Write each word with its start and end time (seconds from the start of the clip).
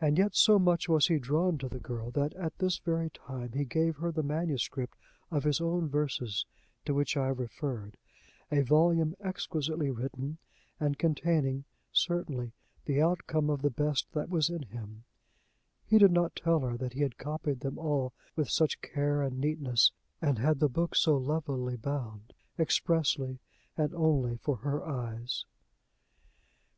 And 0.00 0.16
yet 0.16 0.34
so 0.34 0.58
much 0.58 0.88
was 0.88 1.08
he 1.08 1.18
drawn 1.18 1.58
to 1.58 1.68
the 1.68 1.78
girl, 1.78 2.10
that, 2.12 2.32
at 2.32 2.56
this 2.60 2.78
very 2.78 3.10
time, 3.10 3.52
he 3.52 3.66
gave 3.66 3.96
her 3.96 4.10
the 4.10 4.22
manuscript 4.22 4.96
of 5.30 5.44
his 5.44 5.60
own 5.60 5.86
verses 5.90 6.46
to 6.86 6.94
which 6.94 7.14
I 7.14 7.26
have 7.26 7.38
referred 7.38 7.98
a 8.50 8.62
volume 8.62 9.14
exquisitely 9.20 9.90
written, 9.90 10.38
and 10.80 10.96
containing, 10.98 11.66
certainly, 11.92 12.52
the 12.86 13.02
outcome 13.02 13.50
of 13.50 13.60
the 13.60 13.68
best 13.68 14.10
that 14.12 14.30
was 14.30 14.48
in 14.48 14.62
him: 14.62 15.04
he 15.84 15.98
did 15.98 16.10
not 16.12 16.34
tell 16.34 16.60
her 16.60 16.78
that 16.78 16.94
he 16.94 17.00
had 17.02 17.18
copied 17.18 17.60
them 17.60 17.76
all 17.78 18.14
with 18.36 18.48
such 18.48 18.80
care 18.80 19.20
and 19.20 19.38
neatness, 19.38 19.92
and 20.22 20.38
had 20.38 20.58
the 20.58 20.70
book 20.70 20.94
so 20.96 21.18
lovelily 21.18 21.76
bound, 21.76 22.32
expressly 22.58 23.40
and 23.76 23.92
only 23.94 24.38
for 24.38 24.56
her 24.64 24.82
eyes.. 24.86 25.44